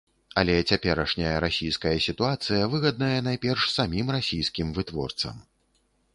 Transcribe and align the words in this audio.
Але 0.41 0.53
цяперашняя 0.69 1.33
расійская 1.45 1.91
сітуацыя 2.07 2.71
выгадная 2.73 3.19
найперш 3.29 3.69
самім 3.77 4.11
расійскім 4.19 4.67
вытворцам. 4.81 5.35